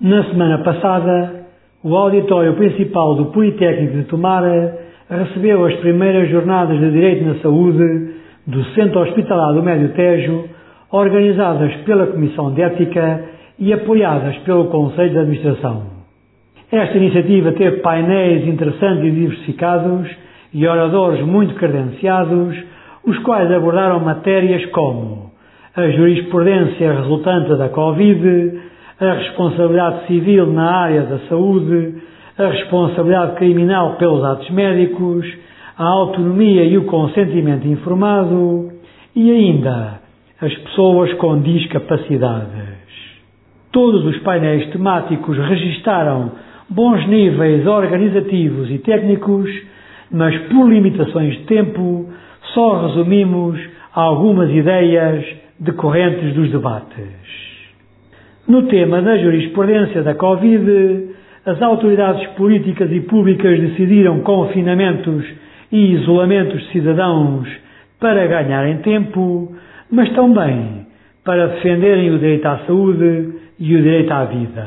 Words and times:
Na 0.00 0.24
semana 0.24 0.58
passada, 0.58 1.46
o 1.82 1.96
auditório 1.96 2.54
principal 2.54 3.14
do 3.14 3.26
Politécnico 3.26 3.96
de 3.98 4.04
Tomara 4.04 4.78
recebeu 5.08 5.64
as 5.66 5.74
primeiras 5.76 6.28
jornadas 6.30 6.78
de 6.78 6.90
Direito 6.90 7.24
na 7.24 7.34
Saúde 7.36 8.14
do 8.46 8.64
Centro 8.74 9.00
Hospitalar 9.00 9.54
do 9.54 9.62
Médio 9.62 9.90
Tejo, 9.90 10.48
organizadas 10.90 11.74
pela 11.84 12.06
Comissão 12.06 12.52
de 12.52 12.62
Ética 12.62 13.24
e 13.58 13.72
apoiadas 13.72 14.36
pelo 14.38 14.66
Conselho 14.66 15.10
de 15.10 15.18
Administração. 15.18 15.84
Esta 16.70 16.96
iniciativa 16.96 17.52
teve 17.52 17.78
painéis 17.78 18.46
interessantes 18.48 19.04
e 19.04 19.10
diversificados 19.10 20.08
e 20.52 20.66
oradores 20.66 21.24
muito 21.24 21.54
credenciados, 21.54 22.56
os 23.06 23.18
quais 23.20 23.50
abordaram 23.52 24.00
matérias 24.00 24.64
como 24.66 25.30
a 25.76 25.88
jurisprudência 25.90 26.92
resultante 26.92 27.56
da 27.56 27.68
Covid, 27.68 28.71
a 29.04 29.14
responsabilidade 29.14 30.06
civil 30.06 30.46
na 30.46 30.70
área 30.82 31.02
da 31.02 31.18
saúde, 31.28 31.94
a 32.38 32.46
responsabilidade 32.46 33.36
criminal 33.36 33.96
pelos 33.96 34.24
atos 34.24 34.50
médicos, 34.50 35.26
a 35.76 35.84
autonomia 35.84 36.64
e 36.64 36.76
o 36.78 36.84
consentimento 36.84 37.66
informado 37.66 38.72
e 39.14 39.30
ainda 39.30 40.00
as 40.40 40.54
pessoas 40.54 41.12
com 41.14 41.40
discapacidades. 41.40 42.82
Todos 43.70 44.04
os 44.04 44.18
painéis 44.18 44.70
temáticos 44.70 45.38
registaram 45.38 46.32
bons 46.68 47.06
níveis 47.06 47.66
organizativos 47.66 48.70
e 48.70 48.78
técnicos, 48.78 49.50
mas 50.10 50.36
por 50.48 50.68
limitações 50.68 51.38
de 51.38 51.44
tempo 51.44 52.06
só 52.54 52.86
resumimos 52.86 53.58
algumas 53.94 54.50
ideias 54.50 55.24
decorrentes 55.58 56.34
dos 56.34 56.50
debates. 56.50 57.51
No 58.46 58.62
tema 58.64 59.00
da 59.00 59.16
jurisprudência 59.18 60.02
da 60.02 60.14
Covid, 60.14 61.14
as 61.46 61.62
autoridades 61.62 62.26
políticas 62.30 62.90
e 62.90 63.00
públicas 63.00 63.60
decidiram 63.60 64.20
confinamentos 64.20 65.24
e 65.70 65.92
isolamentos 65.94 66.60
de 66.60 66.72
cidadãos 66.72 67.48
para 68.00 68.26
ganharem 68.26 68.78
tempo, 68.78 69.54
mas 69.90 70.10
também 70.10 70.86
para 71.24 71.46
defenderem 71.48 72.10
o 72.10 72.18
direito 72.18 72.46
à 72.46 72.58
saúde 72.66 73.32
e 73.60 73.76
o 73.76 73.82
direito 73.82 74.10
à 74.12 74.24
vida. 74.24 74.66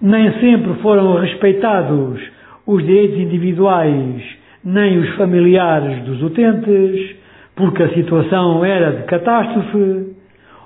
Nem 0.00 0.32
sempre 0.38 0.74
foram 0.82 1.18
respeitados 1.18 2.20
os 2.66 2.84
direitos 2.84 3.18
individuais 3.18 4.22
nem 4.62 4.98
os 4.98 5.08
familiares 5.16 6.02
dos 6.04 6.22
utentes, 6.22 7.16
porque 7.56 7.82
a 7.82 7.94
situação 7.94 8.62
era 8.62 8.92
de 8.92 9.04
catástrofe, 9.04 10.14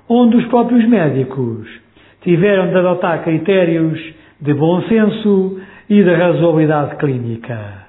onde 0.09 0.37
os 0.37 0.45
próprios 0.47 0.85
médicos 0.87 1.82
tiveram 2.23 2.69
de 2.69 2.77
adotar 2.77 3.23
critérios 3.23 3.99
de 4.41 4.53
bom 4.53 4.81
senso 4.83 5.59
e 5.89 6.01
de 6.03 6.13
razoabilidade 6.13 6.95
clínica. 6.95 7.83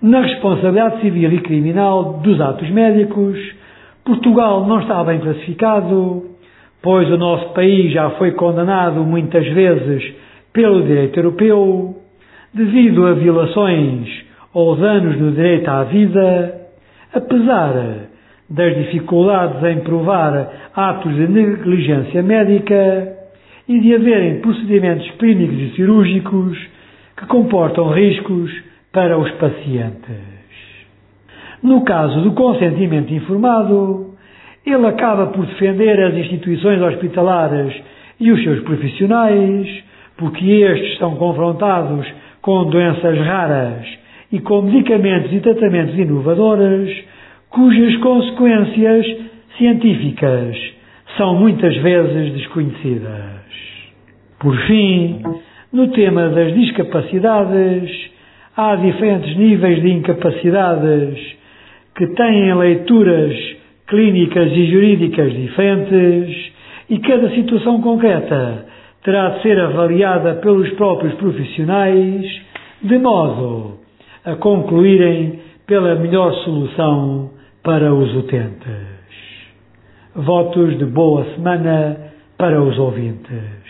Na 0.00 0.20
responsabilidade 0.20 1.00
civil 1.00 1.32
e 1.32 1.40
criminal 1.40 2.20
dos 2.22 2.40
atos 2.40 2.68
médicos, 2.70 3.38
Portugal 4.04 4.66
não 4.66 4.80
está 4.80 5.02
bem 5.04 5.18
classificado, 5.18 6.24
pois 6.82 7.10
o 7.10 7.16
nosso 7.16 7.48
país 7.54 7.92
já 7.92 8.10
foi 8.10 8.32
condenado 8.32 9.02
muitas 9.02 9.46
vezes 9.48 10.14
pelo 10.52 10.82
direito 10.82 11.18
europeu 11.18 11.96
devido 12.52 13.06
a 13.06 13.12
violações 13.14 14.08
ou 14.52 14.76
danos 14.76 15.18
no 15.18 15.32
direito 15.32 15.68
à 15.68 15.82
vida, 15.84 16.60
apesar 17.12 18.08
das 18.48 18.74
dificuldades 18.76 19.62
em 19.64 19.80
provar 19.80 20.70
atos 20.74 21.14
de 21.14 21.26
negligência 21.26 22.22
médica 22.22 23.15
e 23.68 23.80
de 23.80 23.94
haverem 23.94 24.40
procedimentos 24.40 25.10
clínicos 25.12 25.58
e 25.58 25.76
cirúrgicos 25.76 26.58
que 27.16 27.26
comportam 27.26 27.90
riscos 27.90 28.50
para 28.92 29.18
os 29.18 29.30
pacientes. 29.32 30.36
No 31.62 31.82
caso 31.84 32.20
do 32.20 32.32
consentimento 32.32 33.12
informado, 33.12 34.14
ele 34.64 34.86
acaba 34.86 35.28
por 35.28 35.46
defender 35.46 36.00
as 36.02 36.14
instituições 36.14 36.80
hospitalares 36.80 37.74
e 38.20 38.30
os 38.30 38.42
seus 38.42 38.60
profissionais, 38.62 39.84
porque 40.16 40.44
estes 40.44 40.92
estão 40.92 41.16
confrontados 41.16 42.06
com 42.40 42.64
doenças 42.70 43.18
raras 43.18 43.86
e 44.32 44.40
com 44.40 44.62
medicamentos 44.62 45.32
e 45.32 45.40
tratamentos 45.40 45.96
inovadores, 45.98 47.04
cujas 47.50 47.96
consequências 47.98 49.06
científicas 49.56 50.56
são 51.16 51.34
muitas 51.36 51.74
vezes 51.78 52.32
desconhecidas. 52.34 53.45
Por 54.46 54.56
fim, 54.58 55.22
no 55.72 55.88
tema 55.88 56.28
das 56.28 56.54
discapacidades, 56.54 57.90
há 58.56 58.76
diferentes 58.76 59.36
níveis 59.36 59.82
de 59.82 59.90
incapacidades 59.90 61.18
que 61.96 62.06
têm 62.14 62.54
leituras 62.54 63.34
clínicas 63.88 64.52
e 64.52 64.66
jurídicas 64.70 65.32
diferentes 65.32 66.52
e 66.88 66.96
cada 67.00 67.28
situação 67.30 67.80
concreta 67.82 68.66
terá 69.02 69.30
de 69.30 69.42
ser 69.42 69.58
avaliada 69.58 70.34
pelos 70.34 70.70
próprios 70.74 71.14
profissionais 71.14 72.24
de 72.84 72.98
modo 72.98 73.80
a 74.24 74.36
concluírem 74.36 75.40
pela 75.66 75.96
melhor 75.96 76.32
solução 76.44 77.32
para 77.64 77.92
os 77.92 78.14
utentes. 78.14 78.86
Votos 80.14 80.78
de 80.78 80.84
boa 80.84 81.24
semana 81.34 81.96
para 82.38 82.62
os 82.62 82.78
ouvintes. 82.78 83.65